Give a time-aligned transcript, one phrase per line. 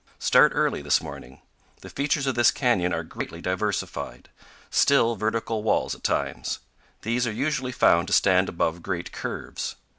[0.17, 1.41] Start early this morning.
[1.81, 4.29] The features of this canyon are greatly diversified.
[4.71, 6.57] Still vertical walls at times.
[7.03, 9.75] These are usually found to stand above great curves.